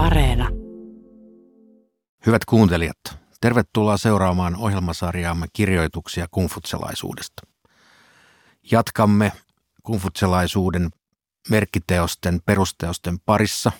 [0.00, 0.48] Areena.
[2.26, 2.96] Hyvät kuuntelijat,
[3.40, 7.42] tervetuloa seuraamaan ohjelmasarjaamme kirjoituksia kungfutselaisuudesta.
[8.70, 9.32] Jatkamme
[9.82, 10.90] kungfutselaisuuden
[11.48, 13.72] merkkiteosten perusteosten parissa.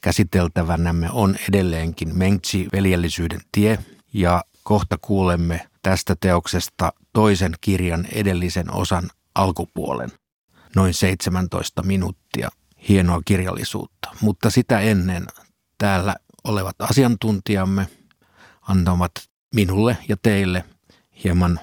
[0.00, 3.78] Käsiteltävänämme on edelleenkin Mengtsi veljellisyyden tie
[4.12, 10.10] ja kohta kuulemme tästä teoksesta toisen kirjan edellisen osan alkupuolen.
[10.76, 12.48] Noin 17 minuuttia
[12.88, 15.26] hienoa kirjallisuutta, mutta sitä ennen
[15.78, 17.88] täällä olevat asiantuntijamme
[18.62, 19.12] antavat
[19.54, 20.64] minulle ja teille
[21.24, 21.60] hieman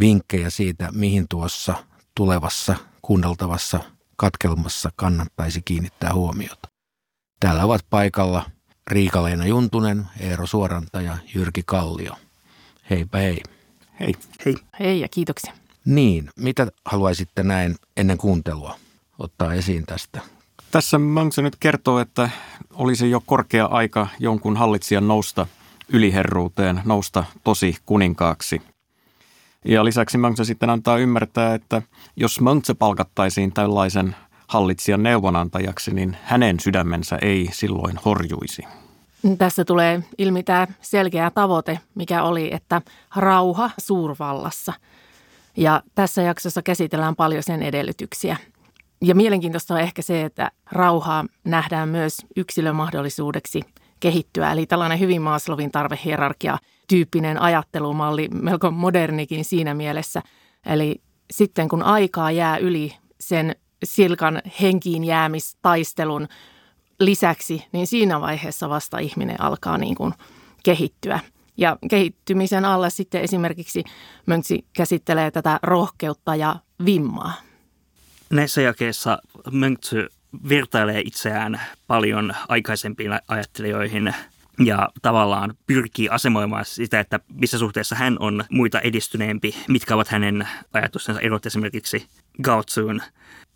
[0.00, 1.74] vinkkejä siitä, mihin tuossa
[2.14, 3.80] tulevassa kuunneltavassa
[4.16, 6.68] katkelmassa kannattaisi kiinnittää huomiota.
[7.40, 8.50] Täällä ovat paikalla
[8.90, 12.16] Riika-Leena Juntunen, Eero Suoranta ja Jyrki Kallio.
[12.90, 13.42] Heipä hei.
[14.00, 14.14] Hei.
[14.44, 14.54] Hei.
[14.80, 15.52] Hei ja kiitoksia.
[15.84, 18.78] Niin, mitä haluaisitte näin ennen kuuntelua
[19.18, 20.33] ottaa esiin tästä?
[20.74, 22.30] Tässä Mönksä nyt kertoo, että
[22.72, 25.46] olisi jo korkea aika jonkun hallitsijan nousta
[25.88, 28.62] yliherruuteen, nousta tosi kuninkaaksi.
[29.64, 31.82] Ja lisäksi Mönksä sitten antaa ymmärtää, että
[32.16, 34.16] jos Mönksä palkattaisiin tällaisen
[34.46, 38.62] hallitsijan neuvonantajaksi, niin hänen sydämensä ei silloin horjuisi.
[39.38, 42.82] Tässä tulee ilmi tämä selkeä tavoite, mikä oli, että
[43.16, 44.72] rauha suurvallassa.
[45.56, 48.36] Ja tässä jaksossa käsitellään paljon sen edellytyksiä.
[49.04, 53.60] Ja mielenkiintoista on ehkä se, että rauhaa nähdään myös yksilön mahdollisuudeksi
[54.00, 54.52] kehittyä.
[54.52, 60.22] Eli tällainen hyvin Maslowin tarvehierarkia tyyppinen ajattelumalli, melko modernikin siinä mielessä.
[60.66, 66.28] Eli sitten kun aikaa jää yli sen silkan henkiin jäämistaistelun
[67.00, 70.14] lisäksi, niin siinä vaiheessa vasta ihminen alkaa niin kuin
[70.62, 71.20] kehittyä.
[71.56, 73.84] Ja kehittymisen alla sitten esimerkiksi
[74.26, 77.32] Mönksi käsittelee tätä rohkeutta ja vimmaa.
[78.34, 79.18] Näissä jakeissa
[79.50, 80.08] Mönksy
[80.48, 84.14] vertailee itseään paljon aikaisempiin ajattelijoihin
[84.64, 90.48] ja tavallaan pyrkii asemoimaan sitä, että missä suhteessa hän on muita edistyneempi, mitkä ovat hänen
[90.72, 92.06] ajatustensa erot esimerkiksi
[92.42, 93.02] Gaotsuun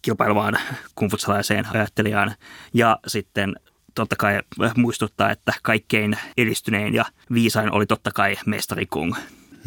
[0.02, 0.58] kilpailevaan
[0.94, 2.34] kumfutsalaiseen ajattelijaan
[2.74, 3.56] ja sitten
[3.94, 4.40] totta kai
[4.76, 9.14] muistuttaa, että kaikkein edistynein ja viisain oli totta kai mestari Kung.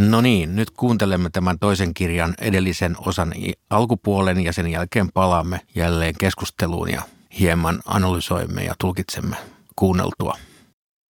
[0.10, 3.34] No niin, nyt kuuntelemme tämän toisen kirjan edellisen osan
[3.70, 7.02] alkupuolen ja sen jälkeen palaamme jälleen keskusteluun ja
[7.40, 9.36] hieman analysoimme ja tulkitsemme
[9.76, 10.38] kuunneltua.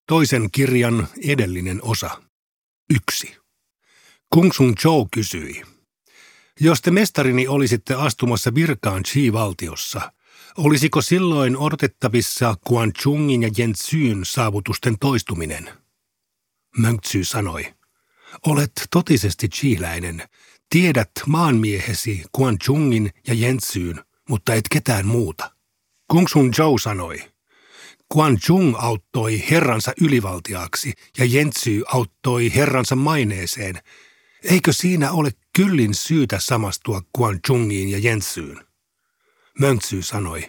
[0.06, 2.22] Toisen kirjan edellinen osa.
[2.90, 3.36] Yksi.
[4.34, 5.62] Kung Sun Chou kysyi.
[6.60, 10.12] Jos te mestarini olisitte astumassa virkaan Chi-valtiossa,
[10.56, 15.70] olisiko silloin odotettavissa Quan Chungin ja Jensyn saavutusten toistuminen?
[16.78, 17.79] Mönksy sanoi.
[18.46, 20.22] Olet totisesti chiiläinen.
[20.70, 25.50] Tiedät maanmiehesi Quan Chungin ja Jensyn, mutta et ketään muuta.
[26.10, 27.22] Kung Sun Zhou sanoi.
[28.14, 33.78] Quan Chung auttoi herransa ylivaltiaksi ja Jensy auttoi herransa maineeseen.
[34.44, 38.66] Eikö siinä ole kyllin syytä samastua Quan Chungiin ja Jensyyn?
[39.58, 40.48] Mönksy sanoi.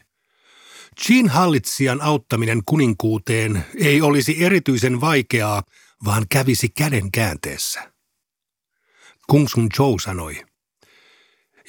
[1.01, 5.63] Chin hallitsijan auttaminen kuninkuuteen ei olisi erityisen vaikeaa,
[6.05, 7.91] vaan kävisi käden käänteessä.
[9.27, 10.45] Kung Sun Zhou sanoi,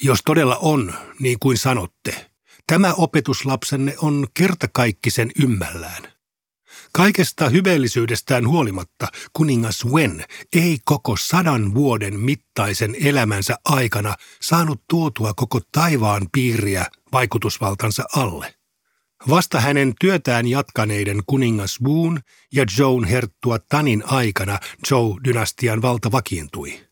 [0.03, 2.31] jos todella on, niin kuin sanotte,
[2.66, 6.12] tämä opetuslapsenne on kertakaikkisen ymmällään.
[6.92, 15.60] Kaikesta hyveellisyydestään huolimatta kuningas Wen ei koko sadan vuoden mittaisen elämänsä aikana saanut tuotua koko
[15.72, 18.54] taivaan piiriä vaikutusvaltansa alle.
[19.28, 22.21] Vasta hänen työtään jatkaneiden kuningas Woon
[22.53, 26.87] ja Joan herttua Tanin aikana Zhou-dynastian valta vakiintui.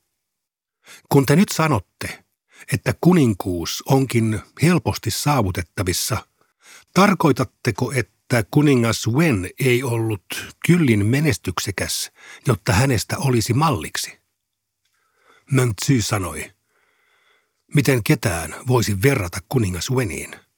[1.08, 2.24] Kun te nyt sanotte,
[2.72, 6.26] että kuninkuus onkin helposti saavutettavissa,
[6.94, 12.10] tarkoitatteko, että kuningas Wen ei ollut kyllin menestyksekäs,
[12.46, 14.20] jotta hänestä olisi malliksi?
[15.50, 16.50] Möntsy sanoi,
[17.74, 20.49] miten ketään voisi verrata kuningas Weniin?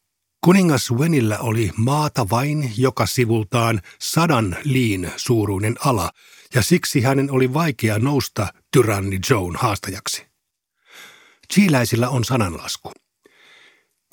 [0.44, 6.10] Kuningas Wenillä oli maata vain joka sivultaan sadan liin suuruinen ala,
[6.54, 10.26] ja siksi hänen oli vaikea nousta tyranni Joan haastajaksi.
[11.52, 12.92] Chiiläisillä on sananlasku.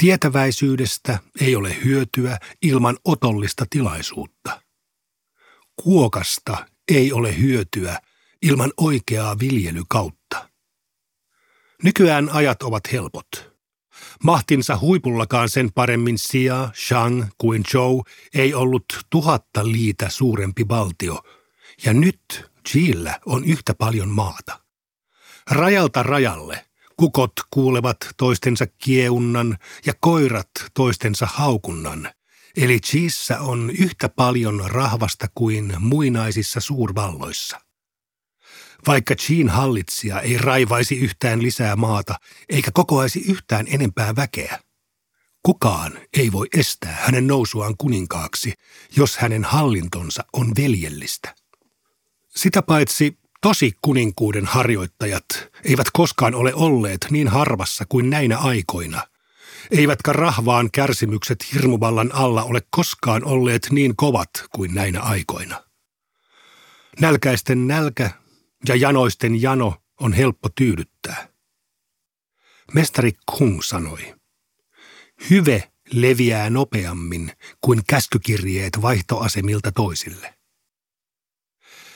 [0.01, 4.61] Tietäväisyydestä ei ole hyötyä ilman otollista tilaisuutta.
[5.83, 7.99] Kuokasta ei ole hyötyä
[8.41, 10.49] ilman oikeaa viljelykautta.
[11.83, 13.58] Nykyään ajat ovat helpot.
[14.23, 18.03] Mahtinsa huipullakaan sen paremmin Xia, Shang kuin Zhou
[18.33, 21.23] ei ollut tuhatta liitä suurempi valtio,
[21.85, 24.59] ja nyt Chillä on yhtä paljon maata.
[25.51, 26.65] Rajalta rajalle
[26.97, 32.09] kukot kuulevat toistensa kieunnan ja koirat toistensa haukunnan,
[32.57, 37.68] Eli Chiissä on yhtä paljon rahvasta kuin muinaisissa suurvalloissa.
[38.87, 42.15] Vaikka Chin hallitsija ei raivaisi yhtään lisää maata
[42.49, 44.59] eikä kokoaisi yhtään enempää väkeä,
[45.43, 48.53] kukaan ei voi estää hänen nousuaan kuninkaaksi,
[48.95, 51.35] jos hänen hallintonsa on veljellistä.
[52.35, 55.25] Sitä paitsi tosi kuninkuuden harjoittajat
[55.63, 59.07] eivät koskaan ole olleet niin harvassa kuin näinä aikoina,
[59.71, 65.63] eivätkä rahvaan kärsimykset hirmuvallan alla ole koskaan olleet niin kovat kuin näinä aikoina.
[66.99, 68.11] Nälkäisten nälkä
[68.75, 71.27] janoisten jano on helppo tyydyttää.
[72.73, 74.15] Mestari Kung sanoi,
[75.29, 80.33] hyve leviää nopeammin kuin käskykirjeet vaihtoasemilta toisille.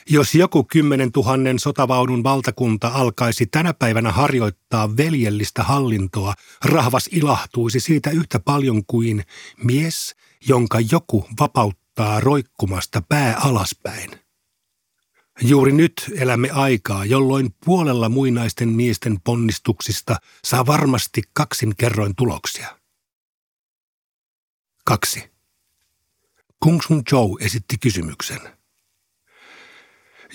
[0.09, 6.33] Jos joku kymmenen tuhannen sotavaunun valtakunta alkaisi tänä päivänä harjoittaa veljellistä hallintoa,
[6.65, 9.23] rahvas ilahtuisi siitä yhtä paljon kuin
[9.63, 10.15] mies,
[10.47, 14.22] jonka joku vapauttaa roikkumasta pää alaspäin.
[15.41, 22.79] Juuri nyt elämme aikaa, jolloin puolella muinaisten miesten ponnistuksista saa varmasti kaksin kerroin tuloksia.
[24.85, 25.31] Kaksi.
[26.59, 28.39] Kung Sun Zhou esitti kysymyksen.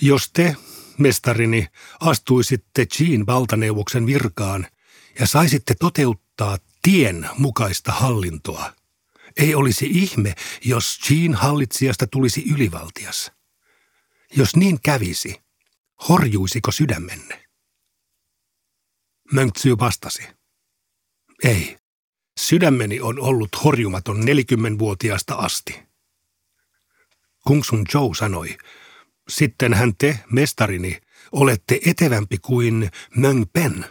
[0.01, 0.55] Jos te,
[0.97, 1.67] mestarini,
[1.99, 4.67] astuisitte Chiin valtaneuvoksen virkaan
[5.19, 8.73] ja saisitte toteuttaa tien mukaista hallintoa,
[9.37, 10.35] ei olisi ihme,
[10.65, 13.31] jos Chiin hallitsijasta tulisi ylivaltias.
[14.35, 15.41] Jos niin kävisi,
[16.09, 17.45] horjuisiko sydämenne?
[19.31, 20.23] Mönksy vastasi.
[21.43, 21.77] Ei.
[22.39, 25.79] Sydämeni on ollut horjumaton 40-vuotiaasta asti.
[27.47, 28.57] Kung Sun Zhou sanoi,
[29.29, 31.01] sitten hän te, mestarini,
[31.31, 33.85] olette etevämpi kuin Möng Pen.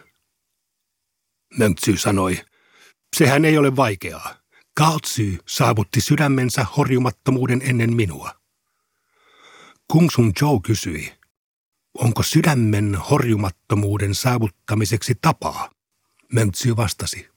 [1.59, 2.45] Mönksy sanoi,
[3.17, 4.35] sehän ei ole vaikeaa.
[4.75, 8.38] Kaotsy saavutti sydämensä horjumattomuuden ennen minua.
[9.93, 11.13] Kung Sun Zhou kysyi,
[11.95, 15.71] onko sydämen horjumattomuuden saavuttamiseksi tapaa?
[16.33, 17.29] Mönksy vastasi,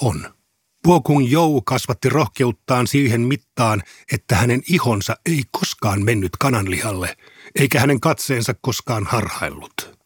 [0.00, 0.34] on.
[0.82, 3.82] Puokung Jou kasvatti rohkeuttaan siihen mittaan,
[4.12, 7.16] että hänen ihonsa ei koskaan mennyt kananlihalle,
[7.54, 9.98] eikä hänen katseensa koskaan harhaillut.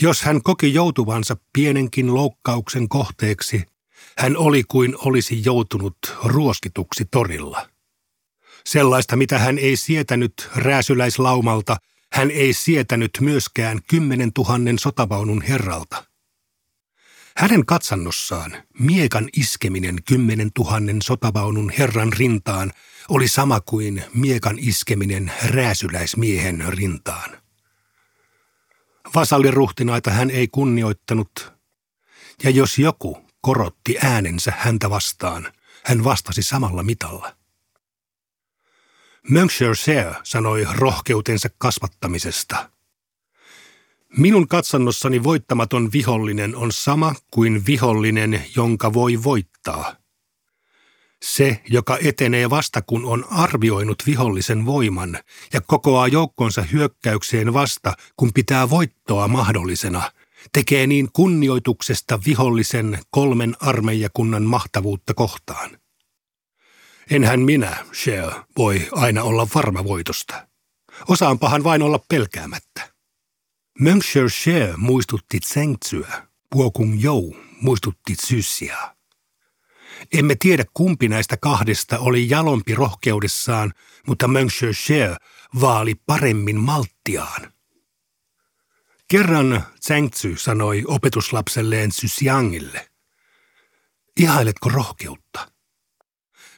[0.00, 3.62] Jos hän koki joutuvansa pienenkin loukkauksen kohteeksi,
[4.18, 7.70] hän oli kuin olisi joutunut ruoskituksi torilla.
[8.66, 11.76] Sellaista, mitä hän ei sietänyt rääsyläislaumalta,
[12.12, 16.04] hän ei sietänyt myöskään kymmenen tuhannen sotavaunun herralta.
[17.36, 22.72] Hänen katsannossaan miekan iskeminen kymmenen tuhannen sotavaunun herran rintaan
[23.08, 27.30] oli sama kuin miekan iskeminen rääsyläismiehen rintaan.
[29.14, 31.52] Vasalliruhtinaita hän ei kunnioittanut,
[32.42, 35.52] ja jos joku korotti äänensä häntä vastaan,
[35.84, 37.39] hän vastasi samalla mitalla.
[39.30, 39.76] Monsieur
[40.22, 42.70] sanoi rohkeutensa kasvattamisesta–
[44.16, 49.96] Minun katsannossani voittamaton vihollinen on sama kuin vihollinen, jonka voi voittaa.
[51.22, 55.18] Se, joka etenee vasta kun on arvioinut vihollisen voiman
[55.52, 60.12] ja kokoaa joukkonsa hyökkäykseen vasta kun pitää voittoa mahdollisena,
[60.52, 65.79] tekee niin kunnioituksesta vihollisen kolmen armeijakunnan mahtavuutta kohtaan.
[67.10, 70.48] Enhän minä, Shea, voi aina olla varma voitosta.
[71.08, 72.90] Osaanpahan vain olla pelkäämättä.
[73.78, 74.30] Monsieur
[74.76, 78.94] muistutti Tsengtsyä, Puokung Jou muistutti Tsyssiä.
[80.12, 83.72] Emme tiedä kumpi näistä kahdesta oli jalompi rohkeudessaan,
[84.06, 85.16] mutta Monsieur Xie
[85.60, 87.52] vaali paremmin malttiaan.
[89.08, 92.90] Kerran Tsengtsy sanoi opetuslapselleen Sysiangille,
[94.16, 95.59] ihailetko rohkeutta?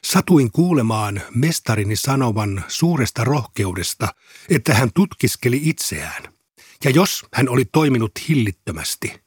[0.05, 4.15] Satuin kuulemaan mestarini sanovan suuresta rohkeudesta,
[4.49, 6.23] että hän tutkiskeli itseään.
[6.83, 9.23] Ja jos hän oli toiminut hillittömästi,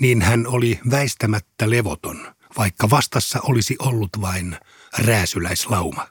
[0.00, 4.56] niin hän oli väistämättä levoton, vaikka vastassa olisi ollut vain
[4.98, 6.06] rääsyläislauma.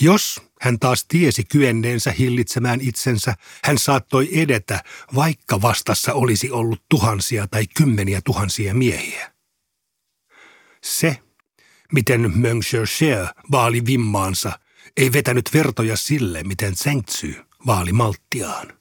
[0.00, 7.46] Jos hän taas tiesi kyenneensä hillitsemään itsensä, hän saattoi edetä, vaikka vastassa olisi ollut tuhansia
[7.46, 9.32] tai kymmeniä tuhansia miehiä.
[10.82, 11.18] Se,
[11.92, 14.58] miten Cher vaali vimmaansa,
[14.96, 17.28] ei vetänyt vertoja sille, miten Zhengzhu
[17.66, 18.78] vaali malttiaan.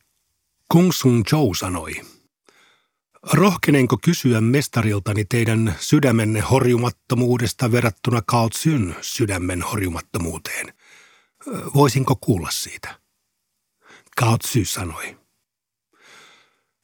[0.73, 2.01] Kung Sun Zhou sanoi,
[3.33, 10.73] Rohkenenko kysyä mestariltani teidän sydämenne horjumattomuudesta verrattuna Kao Tsyn sydämen horjumattomuuteen?
[11.75, 12.99] Voisinko kuulla siitä?
[14.15, 15.17] Kao Tsy sanoi,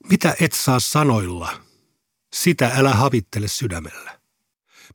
[0.09, 1.61] mitä et saa sanoilla,
[2.33, 4.22] sitä älä havittele sydämellä.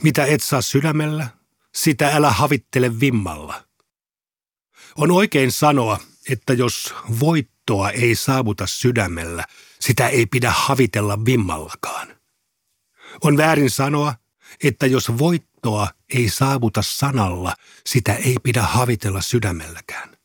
[0.03, 1.29] Mitä et saa sydämellä,
[1.75, 3.65] sitä älä havittele vimmalla.
[4.97, 9.45] On oikein sanoa, että jos voittoa ei saavuta sydämellä,
[9.81, 12.17] sitä ei pidä havitella vimmallakaan.
[13.25, 14.15] On väärin sanoa,
[14.65, 20.17] että jos voittoa ei saavuta sanalla, sitä ei pidä havitella sydämelläkään.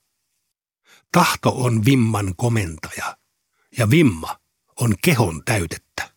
[1.11, 3.17] Tahto on vimman komentaja,
[3.77, 4.39] ja vimma
[4.79, 6.09] on kehon täytettä.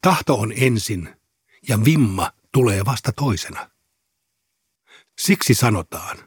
[0.00, 1.19] Tahto on ensin,
[1.68, 3.70] ja vimma tulee vasta toisena.
[5.18, 6.18] Siksi sanotaan,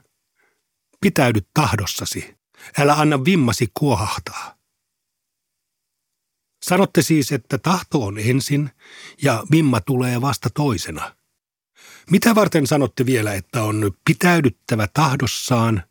[1.01, 2.37] pitäydy tahdossasi,
[2.77, 4.57] älä anna vimmasi kuohahtaa.
[6.63, 8.69] Sanotte siis, että tahto on ensin
[9.21, 11.15] ja vimma tulee vasta toisena.
[12.09, 15.83] Mitä varten sanotte vielä, että on pitäydyttävä tahdossaan,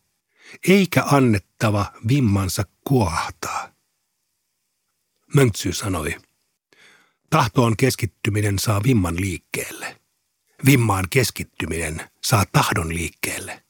[0.69, 3.73] eikä annettava vimmansa kuohtaa?
[5.35, 6.17] Möntsy sanoi,
[7.33, 10.01] tahtoon keskittyminen saa vimman liikkeelle.
[10.65, 13.65] Vimmaan keskittyminen saa tahdon liikkeelle.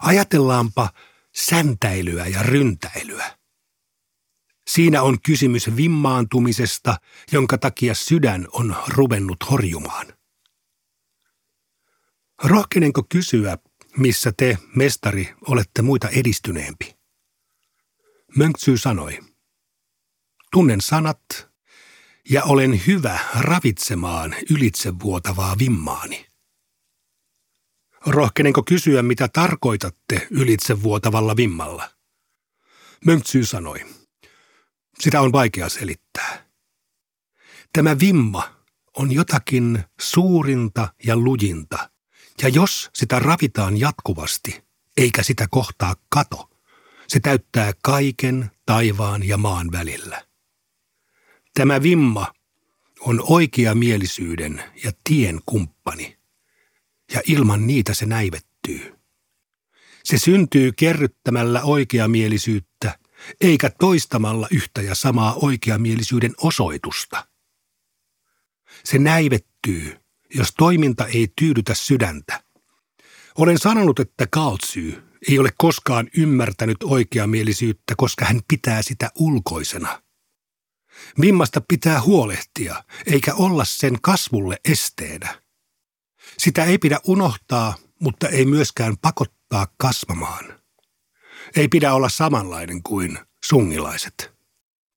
[0.00, 0.88] Ajatellaanpa
[1.34, 3.38] säntäilyä ja ryntäilyä.
[4.66, 6.96] Siinä on kysymys vimmaantumisesta,
[7.32, 10.06] jonka takia sydän on ruvennut horjumaan.
[12.44, 13.58] Rohkenenko kysyä,
[13.96, 16.96] missä te, mestari, olette muita edistyneempi?
[18.36, 19.18] Mönksy sanoi,
[20.52, 21.49] tunnen sanat
[22.30, 26.26] ja olen hyvä ravitsemaan ylitsevuotavaa vimmaani.
[28.06, 31.90] Rohkenenko kysyä, mitä tarkoitatte ylitsevuotavalla vimmalla?
[33.04, 33.86] Mönksy sanoi,
[35.00, 36.46] sitä on vaikea selittää.
[37.72, 38.54] Tämä vimma
[38.96, 41.90] on jotakin suurinta ja lujinta,
[42.42, 44.64] ja jos sitä ravitaan jatkuvasti,
[44.96, 46.50] eikä sitä kohtaa kato,
[47.08, 50.29] se täyttää kaiken taivaan ja maan välillä.
[51.54, 52.32] Tämä vimma
[53.00, 56.18] on oikea mielisyyden ja tien kumppani,
[57.14, 58.94] ja ilman niitä se näivettyy.
[60.04, 62.98] Se syntyy kerryttämällä oikeamielisyyttä
[63.40, 67.26] eikä toistamalla yhtä ja samaa oikeamielisyyden osoitusta.
[68.84, 69.96] Se näivettyy,
[70.34, 72.44] jos toiminta ei tyydytä sydäntä.
[73.38, 80.02] Olen sanonut, että Kaotsy ei ole koskaan ymmärtänyt oikeamielisyyttä, koska hän pitää sitä ulkoisena.
[81.20, 85.42] Vimmasta pitää huolehtia, eikä olla sen kasvulle esteenä.
[86.38, 90.60] Sitä ei pidä unohtaa, mutta ei myöskään pakottaa kasvamaan
[91.56, 94.32] ei pidä olla samanlainen kuin sungilaiset.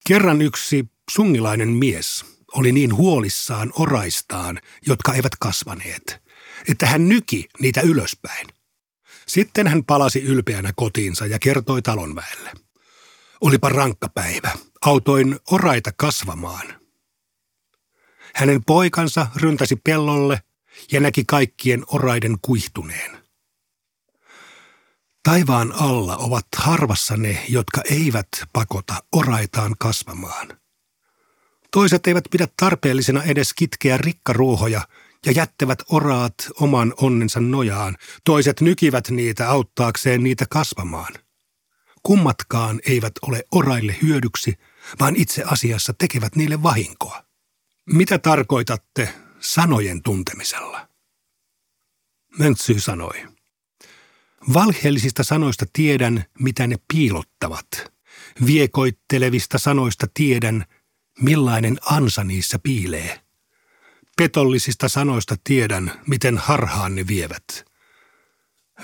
[0.08, 6.22] Kerran yksi sungilainen mies oli niin huolissaan oraistaan, jotka eivät kasvaneet,
[6.70, 8.48] että hän nyki niitä ylöspäin.
[9.28, 12.52] Sitten hän palasi ylpeänä kotiinsa ja kertoi talonväelle.
[13.44, 14.52] Olipa rankka päivä.
[14.86, 16.68] Autoin oraita kasvamaan.
[18.36, 20.42] Hänen poikansa ryntäsi pellolle
[20.92, 23.24] ja näki kaikkien oraiden kuihtuneen.
[25.24, 30.48] Taivaan alla ovat harvassa ne, jotka eivät pakota oraitaan kasvamaan.
[31.72, 34.88] Toiset eivät pidä tarpeellisena edes kitkeä rikkaruohoja
[35.26, 37.98] ja jättävät oraat oman onnensa nojaan.
[38.24, 41.23] Toiset nykivät niitä auttaakseen niitä kasvamaan.
[42.04, 44.58] Kummatkaan eivät ole oraille hyödyksi,
[45.00, 47.26] vaan itse asiassa tekevät niille vahinkoa.
[47.86, 50.88] Mitä tarkoitatte sanojen tuntemisella?
[52.40, 53.28] Möntsy sanoi.
[54.54, 57.68] Valheellisista sanoista tiedän, mitä ne piilottavat.
[58.46, 60.66] Viekoittelevista sanoista tiedän,
[61.20, 63.22] millainen ansa niissä piilee.
[64.18, 67.66] Petollisista sanoista tiedän, miten harhaan ne vievät.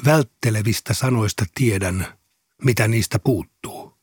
[0.06, 2.19] Välttelevistä sanoista tiedän,
[2.64, 4.00] mitä niistä puuttuu.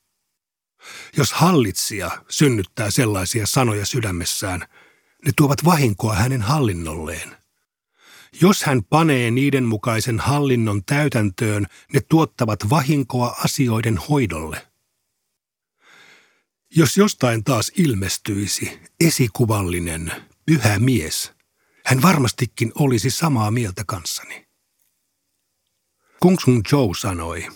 [1.17, 4.61] Jos hallitsija synnyttää sellaisia sanoja sydämessään,
[5.25, 7.37] ne tuovat vahinkoa hänen hallinnolleen–
[8.41, 14.67] jos hän panee niiden mukaisen hallinnon täytäntöön, ne tuottavat vahinkoa asioiden hoidolle.
[16.77, 20.13] Jos jostain taas ilmestyisi esikuvallinen,
[20.47, 21.33] pyhä mies,
[21.85, 24.47] hän varmastikin olisi samaa mieltä kanssani.
[26.21, 27.49] Kung Sun Zhou sanoi,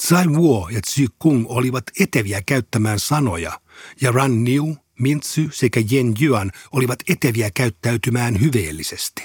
[0.00, 3.60] Tsai Wuo ja Tzu Kung olivat eteviä käyttämään sanoja,
[4.00, 9.22] ja Ran Niu, Mintsu sekä Yen Yuan olivat eteviä käyttäytymään hyveellisesti.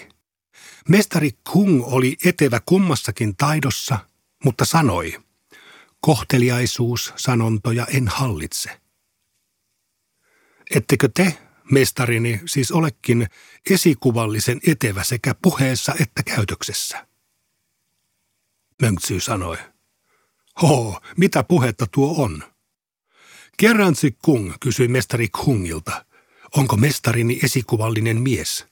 [0.89, 3.99] Mestari Kung oli etevä kummassakin taidossa,
[4.43, 5.19] mutta sanoi,
[5.99, 8.81] kohteliaisuus sanontoja en hallitse.
[10.75, 11.37] Ettekö te,
[11.71, 13.27] mestarini, siis olekin
[13.69, 17.07] esikuvallisen etevä sekä puheessa että käytöksessä?
[18.81, 19.57] Mönksy sanoi,
[20.61, 22.43] Ho, mitä puhetta tuo on?
[23.57, 26.05] Kerran Kung kysyi mestari Kungilta,
[26.57, 28.65] onko mestarini esikuvallinen mies?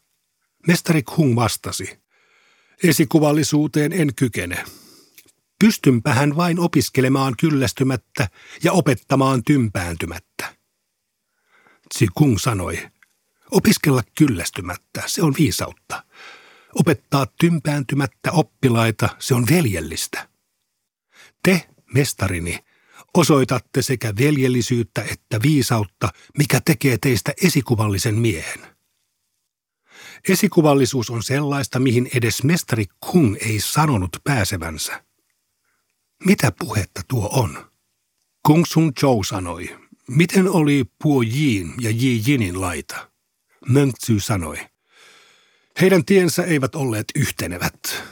[0.67, 2.03] Mestari Kung vastasi,
[2.83, 4.65] Esikuvallisuuteen en kykene.
[5.59, 8.29] Pystynpähän vain opiskelemaan kyllästymättä
[8.63, 10.55] ja opettamaan tympääntymättä.
[12.13, 12.89] Kung sanoi,
[13.51, 16.03] opiskella kyllästymättä, se on viisautta.
[16.75, 20.29] Opettaa tympääntymättä oppilaita, se on veljellistä.
[21.43, 22.59] Te, mestarini,
[23.13, 28.59] osoitatte sekä veljellisyyttä että viisautta, mikä tekee teistä esikuvallisen miehen.
[30.29, 35.03] Esikuvallisuus on sellaista, mihin edes mestari Kung ei sanonut pääsevänsä.
[36.25, 37.71] Mitä puhetta tuo on?
[38.43, 43.09] Kung Sun Chou sanoi, miten oli Puo Jin ja Ji Jinin laita?
[43.67, 44.57] Möntsy sanoi,
[45.81, 48.03] heidän tiensä eivät olleet yhtenevät.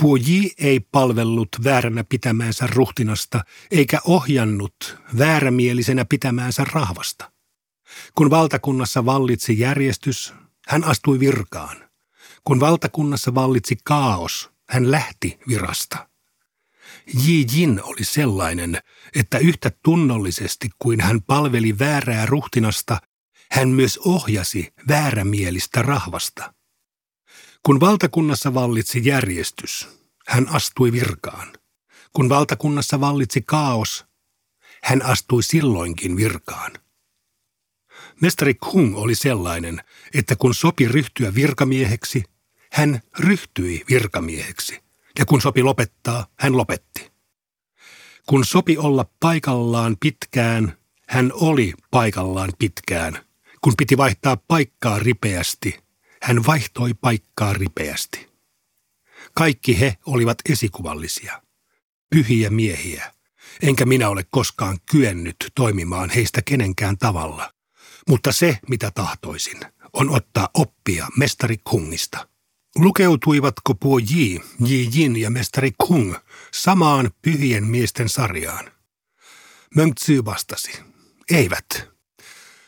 [0.00, 7.32] Puoji ei palvellut vääränä pitämäänsä ruhtinasta, eikä ohjannut väärämielisenä pitämäänsä rahvasta.
[8.14, 10.34] Kun valtakunnassa vallitsi järjestys,
[10.68, 11.76] hän astui virkaan.
[12.44, 16.08] Kun valtakunnassa vallitsi kaos, hän lähti virasta.
[17.26, 18.78] Ji Jin oli sellainen,
[19.14, 23.00] että yhtä tunnollisesti kuin hän palveli väärää ruhtinasta,
[23.50, 26.54] hän myös ohjasi väärämielistä rahvasta.
[27.62, 29.88] Kun valtakunnassa vallitsi järjestys,
[30.26, 31.52] hän astui virkaan.
[32.12, 34.06] Kun valtakunnassa vallitsi kaos,
[34.82, 36.72] hän astui silloinkin virkaan.
[38.20, 39.80] Mestari Kung oli sellainen,
[40.14, 42.22] että kun sopi ryhtyä virkamieheksi,
[42.72, 44.78] hän ryhtyi virkamieheksi,
[45.18, 47.12] ja kun sopi lopettaa, hän lopetti.
[48.26, 53.18] Kun sopi olla paikallaan pitkään, hän oli paikallaan pitkään.
[53.60, 55.78] Kun piti vaihtaa paikkaa ripeästi,
[56.22, 58.30] hän vaihtoi paikkaa ripeästi.
[59.34, 61.42] Kaikki he olivat esikuvallisia,
[62.10, 63.14] pyhiä miehiä,
[63.62, 67.52] enkä minä ole koskaan kyennyt toimimaan heistä kenenkään tavalla.
[68.08, 69.60] Mutta se, mitä tahtoisin,
[69.92, 72.28] on ottaa oppia mestari Kungista.
[72.76, 76.14] Lukeutuivatko Puo Ji, Ji Jin ja mestari Kung
[76.52, 78.72] samaan pyhien miesten sarjaan?
[79.74, 80.72] Mönksy vastasi,
[81.30, 81.88] eivät.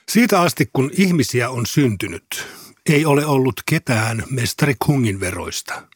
[0.08, 2.46] Siitä asti, kun ihmisiä on syntynyt,
[2.88, 5.88] ei ole ollut ketään mestari Kungin veroista.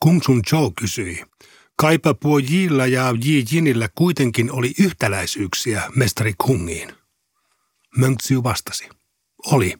[0.00, 1.24] Kung Sun Chou kysyi,
[1.76, 6.92] kaipa Puo Jillä ja Ji Jinillä kuitenkin oli yhtäläisyyksiä mestari Kungiin.
[7.96, 8.88] Mönksy vastasi,
[9.46, 9.74] oli.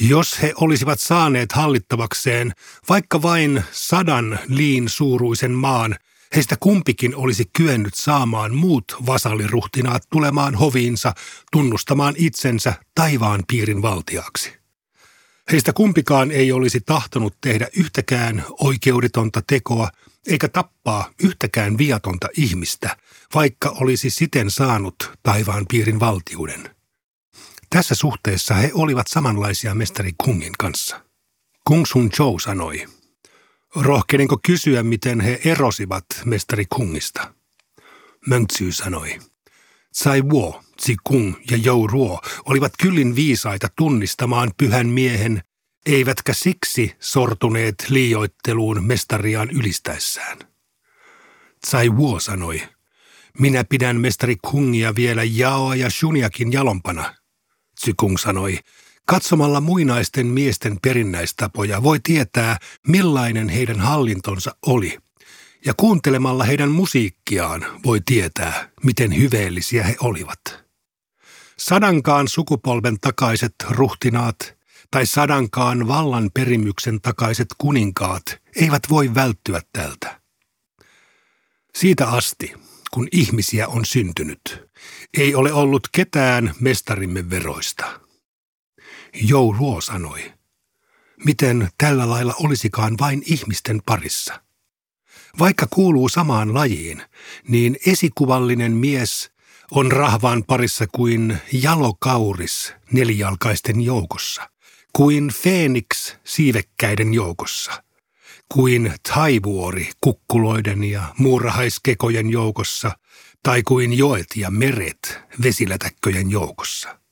[0.00, 2.52] Jos he olisivat saaneet hallittavakseen
[2.88, 5.96] vaikka vain sadan liin suuruisen maan,
[6.34, 11.14] heistä kumpikin olisi kyennyt saamaan muut vasalliruhtinaat tulemaan hoviinsa
[11.52, 14.52] tunnustamaan itsensä taivaan piirin valtiaksi.
[15.52, 19.88] Heistä kumpikaan ei olisi tahtonut tehdä yhtäkään oikeudetonta tekoa
[20.26, 22.96] eikä tappaa yhtäkään viatonta ihmistä,
[23.34, 26.74] vaikka olisi siten saanut taivaan piirin valtiuden.
[27.70, 31.00] Tässä suhteessa he olivat samanlaisia mestari Kungin kanssa.
[31.64, 32.86] Kung Sun Chou sanoi,
[33.76, 37.34] rohkeninko kysyä, miten he erosivat mestari Kungista?
[38.26, 39.18] Mönksy sanoi,
[39.92, 45.42] Tsai Wo, Tsi Kung ja Jou Ruo olivat kyllin viisaita tunnistamaan pyhän miehen,
[45.86, 50.38] eivätkä siksi sortuneet liioitteluun mestariaan ylistäessään.
[51.66, 52.62] Tsai Wo sanoi,
[53.38, 57.14] minä pidän mestari Kungia vielä Jaoa ja Shuniakin jalompana–
[57.80, 58.58] Tsykung sanoi,
[59.06, 64.98] katsomalla muinaisten miesten perinnäistapoja voi tietää, millainen heidän hallintonsa oli.
[65.66, 70.64] Ja kuuntelemalla heidän musiikkiaan voi tietää, miten hyveellisiä he olivat.
[71.58, 74.56] Sadankaan sukupolven takaiset ruhtinaat
[74.90, 78.22] tai sadankaan vallan perimyksen takaiset kuninkaat
[78.56, 80.20] eivät voi välttyä tältä.
[81.74, 82.52] Siitä asti,
[82.90, 84.68] kun ihmisiä on syntynyt,
[85.18, 88.03] ei ole ollut ketään mestarimme veroista.
[89.14, 90.32] Jou Luo sanoi,
[91.24, 94.40] miten tällä lailla olisikaan vain ihmisten parissa.
[95.38, 97.02] Vaikka kuuluu samaan lajiin,
[97.48, 99.30] niin esikuvallinen mies
[99.70, 104.50] on rahvaan parissa kuin jalokauris nelijalkaisten joukossa,
[104.92, 107.82] kuin Phoenix siivekkäiden joukossa,
[108.52, 112.98] kuin taivuori kukkuloiden ja muurahaiskekojen joukossa
[113.42, 117.03] tai kuin joet ja meret vesilätäkköjen joukossa.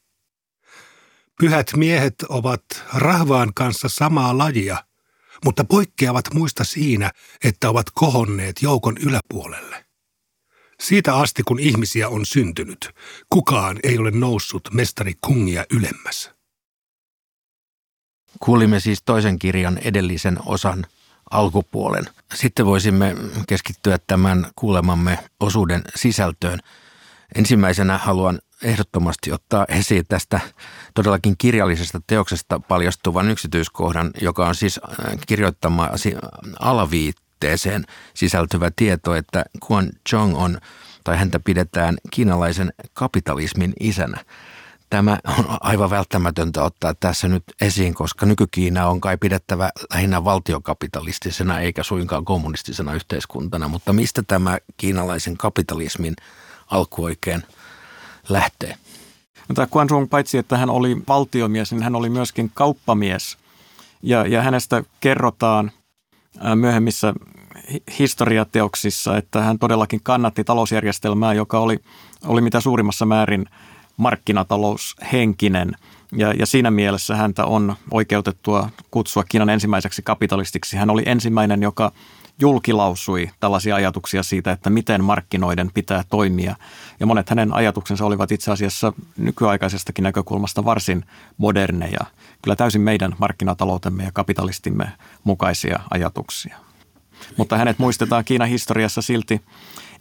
[1.40, 2.64] Pyhät miehet ovat
[2.94, 4.84] rahvaan kanssa samaa lajia,
[5.44, 7.10] mutta poikkeavat muista siinä,
[7.44, 9.84] että ovat kohonneet joukon yläpuolelle.
[10.80, 12.90] Siitä asti, kun ihmisiä on syntynyt,
[13.30, 16.30] kukaan ei ole noussut mestari kungia ylemmäs.
[18.40, 20.86] Kuulimme siis toisen kirjan edellisen osan
[21.30, 22.04] alkupuolen.
[22.34, 23.16] Sitten voisimme
[23.48, 26.60] keskittyä tämän kuulemamme osuuden sisältöön.
[27.34, 30.40] Ensimmäisenä haluan ehdottomasti ottaa esiin tästä
[30.94, 35.90] todellakin kirjallisesta teoksesta paljastuvan yksityiskohdan, joka on siis äh, kirjoittama
[36.60, 40.58] alaviitteeseen sisältyvä tieto, että Quan Chong on
[41.04, 44.24] tai häntä pidetään kiinalaisen kapitalismin isänä.
[44.90, 51.60] Tämä on aivan välttämätöntä ottaa tässä nyt esiin, koska nykykiina on kai pidettävä lähinnä valtiokapitalistisena
[51.60, 53.68] eikä suinkaan kommunistisena yhteiskuntana.
[53.68, 56.16] Mutta mistä tämä kiinalaisen kapitalismin
[56.66, 57.42] alku oikein
[58.28, 58.74] lähtee?
[59.48, 63.38] No, tämä Guangzhou, paitsi että hän oli valtiomies, niin hän oli myöskin kauppamies.
[64.02, 65.70] Ja, ja hänestä kerrotaan
[66.54, 67.14] myöhemmissä
[67.98, 71.78] historiateoksissa, että hän todellakin kannatti talousjärjestelmää, joka oli,
[72.26, 73.46] oli mitä suurimmassa määrin–
[73.96, 75.72] markkinataloushenkinen
[76.12, 80.76] ja, ja siinä mielessä häntä on oikeutettua kutsua Kiinan ensimmäiseksi kapitalistiksi.
[80.76, 81.92] Hän oli ensimmäinen, joka
[82.40, 86.56] julkilausui tällaisia ajatuksia siitä, että miten markkinoiden pitää toimia.
[87.00, 91.04] Ja monet hänen ajatuksensa olivat itse asiassa nykyaikaisestakin näkökulmasta varsin
[91.36, 92.00] moderneja.
[92.42, 94.92] Kyllä täysin meidän markkinataloutemme ja kapitalistimme
[95.24, 96.56] mukaisia ajatuksia.
[97.36, 99.42] Mutta hänet muistetaan Kiinan historiassa silti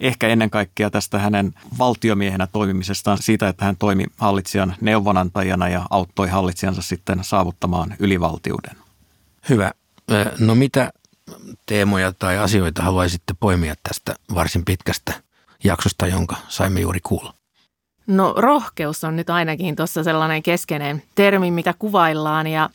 [0.00, 6.28] ehkä ennen kaikkea tästä hänen valtiomiehenä toimimisestaan siitä, että hän toimi hallitsijan neuvonantajana ja auttoi
[6.28, 8.76] hallitsijansa sitten saavuttamaan ylivaltiuden.
[9.48, 9.72] Hyvä.
[10.38, 10.92] No mitä
[11.66, 15.12] teemoja tai asioita haluaisitte poimia tästä varsin pitkästä
[15.64, 17.34] jaksosta, jonka saimme juuri kuulla?
[18.06, 22.70] No rohkeus on nyt ainakin tuossa sellainen keskeinen termi, mikä kuvaillaan ja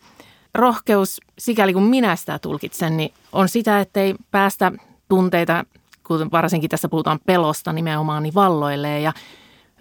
[0.54, 4.72] rohkeus, sikäli kun minä sitä tulkitsen, niin on sitä, ettei päästä
[5.10, 5.66] tunteita
[6.08, 9.14] kun varsinkin tässä puhutaan pelosta nimenomaan, niin valloilleen ja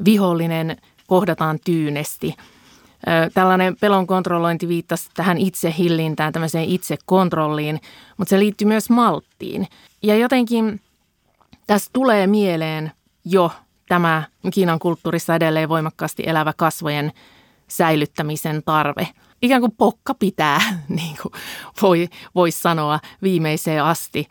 [0.04, 0.76] vihollinen
[1.06, 2.34] kohdataan tyynesti.
[3.34, 7.80] Tällainen pelon kontrollointi viittasi tähän itsehillintään, tämmöiseen itsekontrolliin,
[8.16, 9.66] mutta se liittyy myös malttiin.
[10.02, 10.80] Ja jotenkin
[11.66, 12.92] tässä tulee mieleen
[13.24, 13.50] jo
[13.88, 14.22] tämä
[14.54, 17.12] Kiinan kulttuurissa edelleen voimakkaasti elävä kasvojen
[17.68, 19.08] säilyttämisen tarve–
[19.42, 21.32] ikään kuin pokka pitää, niin kuin
[21.82, 24.28] voi, voi sanoa viimeiseen asti.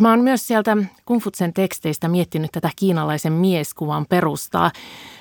[0.00, 4.70] Mä oon myös sieltä Kungfutsen teksteistä miettinyt tätä kiinalaisen mieskuvan perustaa.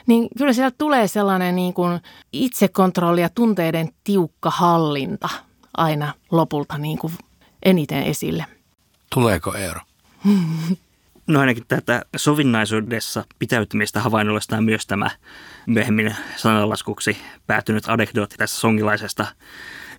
[0.08, 2.00] Niin kyllä sieltä tulee sellainen niin kuin
[2.34, 5.30] itsekontrolli ja tunteiden tiukka hallinta
[5.78, 7.14] aina lopulta niin kuin
[7.66, 8.46] eniten esille.
[9.14, 9.82] Tuleeko Eero?
[11.28, 15.10] No ainakin tätä sovinnaisuudessa pitäytymistä havainnollistaa myös tämä
[15.66, 19.28] myöhemmin sanalaskuksi päätynyt anekdootti tässä songilaisesta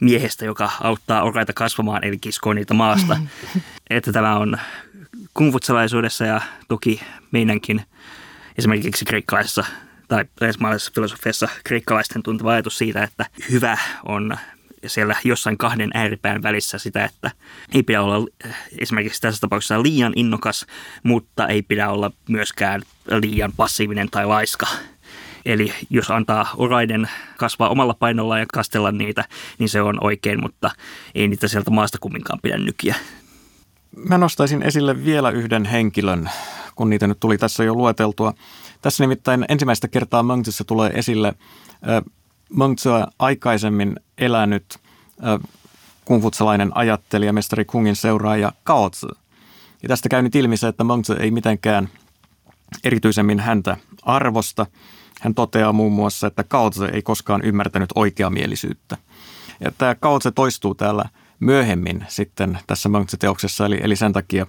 [0.01, 3.17] miehestä, joka auttaa oraita kasvamaan, eli kiskoo niitä maasta.
[3.91, 4.59] että tämä on
[5.35, 7.01] kungfutsalaisuudessa ja toki
[7.33, 7.83] meidänkin
[8.59, 9.64] esimerkiksi kreikkalaisessa
[10.09, 14.37] tai yleismaalaisessa filosofiassa kreikkalaisten tunteva ajatus siitä, että hyvä on
[14.87, 17.31] siellä jossain kahden ääripään välissä sitä, että
[17.75, 18.27] ei pidä olla
[18.79, 20.67] esimerkiksi tässä tapauksessa liian innokas,
[21.03, 22.83] mutta ei pidä olla myöskään
[23.21, 24.67] liian passiivinen tai laiska.
[25.45, 29.25] Eli jos antaa oraiden kasvaa omalla painollaan ja kastella niitä,
[29.59, 30.71] niin se on oikein, mutta
[31.14, 32.95] ei niitä sieltä maasta kumminkaan pidä nykiä.
[33.97, 36.31] Mä nostaisin esille vielä yhden henkilön,
[36.75, 38.35] kun niitä nyt tuli tässä jo lueteltua.
[38.83, 41.35] Tässä nimittäin ensimmäistä kertaa Mengzissä tulee esille
[42.57, 44.79] Mengzia aikaisemmin elänyt
[46.05, 49.09] kungfutsalainen ajattelija, mestari Kungin seuraaja Kao Tzu.
[49.83, 51.89] Ja tästä käy nyt ilmi se, että Mengzi ei mitenkään
[52.85, 54.67] erityisemmin häntä arvosta.
[55.21, 58.97] Hän toteaa muun muassa, että Kao Tzu ei koskaan ymmärtänyt oikeamielisyyttä.
[59.61, 61.05] Ja tämä Kao Tzu toistuu täällä
[61.41, 64.47] myöhemmin sitten tässä Mengzi-teoksessa, eli, eli sen takia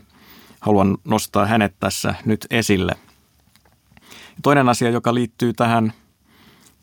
[0.59, 2.95] haluan nostaa hänet tässä nyt esille.
[4.41, 5.93] Toinen asia, joka liittyy tähän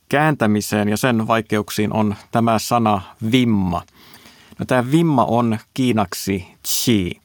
[0.08, 3.82] kääntämiseen ja sen vaikeuksiin on tämä sana vimma.
[4.58, 7.20] No, tämä vimma on kiinaksi chi.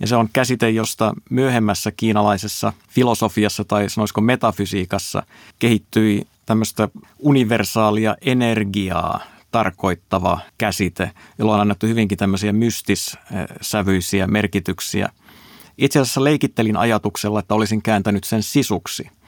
[0.00, 5.22] Ja se on käsite, josta myöhemmässä kiinalaisessa filosofiassa tai sanoisiko metafysiikassa
[5.58, 15.08] kehittyi tämmöistä universaalia energiaa tarkoittava käsite, jolla on annettu hyvinkin tämmöisiä mystissävyisiä merkityksiä.
[15.78, 19.08] Itse asiassa leikittelin ajatuksella, että olisin kääntänyt sen sisuksi–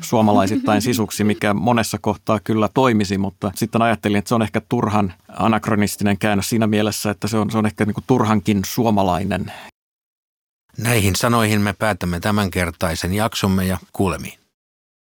[0.00, 5.14] suomalaisittain sisuksi, mikä monessa kohtaa kyllä toimisi, mutta sitten ajattelin, että se on ehkä turhan
[5.28, 9.52] anakronistinen käännös siinä mielessä, että se on, se on ehkä niin kuin turhankin suomalainen.
[10.78, 14.45] Näihin sanoihin me päätämme tämänkertaisen jaksomme ja kuulemiin.